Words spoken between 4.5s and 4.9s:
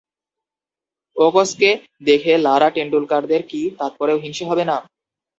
না